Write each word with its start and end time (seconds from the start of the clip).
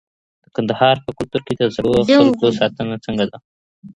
د 0.43 0.45
کندهار 0.55 0.95
په 1.05 1.11
کلتور 1.17 1.41
کي 1.47 1.53
د 1.57 1.63
زړو 1.75 1.93
خلګو 2.07 2.47
ساتنه 2.59 2.95
څنګه 3.05 3.25
ده؟ 3.31 3.37